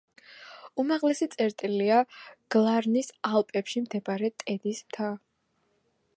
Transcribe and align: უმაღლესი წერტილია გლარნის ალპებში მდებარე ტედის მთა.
უმაღლესი 0.83 1.27
წერტილია 1.35 1.99
გლარნის 2.57 3.13
ალპებში 3.33 3.85
მდებარე 3.87 4.33
ტედის 4.45 4.83
მთა. 4.89 5.13